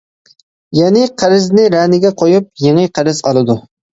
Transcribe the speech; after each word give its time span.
يەنى 0.77 1.03
قەرزنى 1.23 1.67
رەنىگە 1.75 2.11
قويۇپ 2.21 2.49
يېڭى 2.65 2.87
قەرز 2.99 3.23
ئالىدۇ. 3.29 3.59